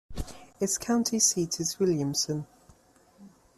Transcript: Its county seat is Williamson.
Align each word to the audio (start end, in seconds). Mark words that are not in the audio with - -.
Its 0.59 0.79
county 0.79 1.19
seat 1.19 1.59
is 1.59 1.79
Williamson. 1.79 2.47